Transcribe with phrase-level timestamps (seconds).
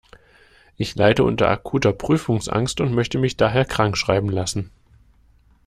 [0.77, 4.71] Ich leide unter akuter Prüfungsangst und möchte mich daher krankschreiben lassen.